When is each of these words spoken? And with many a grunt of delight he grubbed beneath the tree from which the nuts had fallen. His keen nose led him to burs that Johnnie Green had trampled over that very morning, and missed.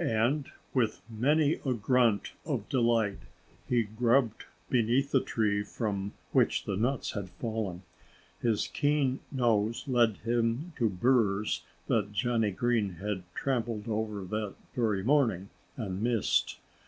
And 0.00 0.50
with 0.74 1.02
many 1.08 1.60
a 1.64 1.72
grunt 1.72 2.32
of 2.44 2.68
delight 2.68 3.20
he 3.68 3.84
grubbed 3.84 4.46
beneath 4.68 5.12
the 5.12 5.20
tree 5.20 5.62
from 5.62 6.14
which 6.32 6.64
the 6.64 6.74
nuts 6.76 7.12
had 7.12 7.30
fallen. 7.30 7.84
His 8.42 8.66
keen 8.66 9.20
nose 9.30 9.84
led 9.86 10.16
him 10.24 10.72
to 10.78 10.88
burs 10.88 11.62
that 11.86 12.12
Johnnie 12.12 12.50
Green 12.50 12.94
had 12.94 13.22
trampled 13.36 13.86
over 13.88 14.24
that 14.24 14.56
very 14.74 15.04
morning, 15.04 15.48
and 15.76 16.02
missed. 16.02 16.58